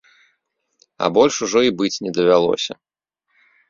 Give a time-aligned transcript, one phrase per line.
[1.05, 2.73] А больш ужо і быць не давялося.